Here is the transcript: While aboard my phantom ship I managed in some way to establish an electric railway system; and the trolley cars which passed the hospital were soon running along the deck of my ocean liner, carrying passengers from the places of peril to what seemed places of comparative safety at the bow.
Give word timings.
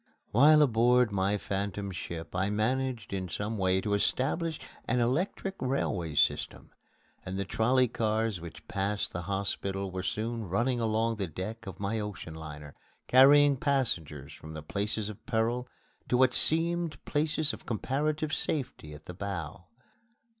While 0.31 0.63
aboard 0.63 1.11
my 1.11 1.37
phantom 1.37 1.91
ship 1.91 2.35
I 2.35 2.49
managed 2.49 3.13
in 3.13 3.29
some 3.29 3.59
way 3.59 3.81
to 3.81 3.93
establish 3.93 4.59
an 4.85 4.99
electric 4.99 5.53
railway 5.61 6.15
system; 6.15 6.71
and 7.23 7.37
the 7.37 7.45
trolley 7.45 7.87
cars 7.87 8.41
which 8.41 8.67
passed 8.67 9.11
the 9.13 9.21
hospital 9.21 9.91
were 9.91 10.01
soon 10.01 10.45
running 10.49 10.79
along 10.79 11.17
the 11.17 11.27
deck 11.27 11.67
of 11.67 11.79
my 11.79 11.99
ocean 11.99 12.33
liner, 12.33 12.73
carrying 13.05 13.57
passengers 13.57 14.33
from 14.33 14.53
the 14.55 14.63
places 14.63 15.07
of 15.07 15.23
peril 15.27 15.67
to 16.09 16.17
what 16.17 16.33
seemed 16.33 16.97
places 17.05 17.53
of 17.53 17.67
comparative 17.67 18.33
safety 18.33 18.95
at 18.95 19.05
the 19.05 19.13
bow. 19.13 19.65